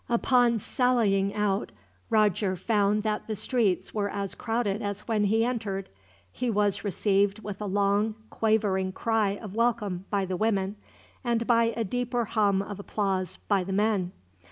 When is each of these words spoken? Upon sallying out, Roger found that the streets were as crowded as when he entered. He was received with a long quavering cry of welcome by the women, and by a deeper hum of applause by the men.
Upon 0.09 0.57
sallying 0.57 1.31
out, 1.35 1.71
Roger 2.09 2.55
found 2.55 3.03
that 3.03 3.27
the 3.27 3.35
streets 3.35 3.93
were 3.93 4.09
as 4.09 4.33
crowded 4.33 4.81
as 4.81 5.01
when 5.01 5.25
he 5.25 5.45
entered. 5.45 5.89
He 6.31 6.49
was 6.49 6.83
received 6.83 7.43
with 7.43 7.61
a 7.61 7.67
long 7.67 8.15
quavering 8.31 8.93
cry 8.93 9.37
of 9.39 9.53
welcome 9.53 10.05
by 10.09 10.25
the 10.25 10.37
women, 10.37 10.75
and 11.23 11.45
by 11.45 11.65
a 11.77 11.83
deeper 11.83 12.25
hum 12.25 12.63
of 12.63 12.79
applause 12.79 13.37
by 13.47 13.63
the 13.63 13.73
men. 13.73 14.11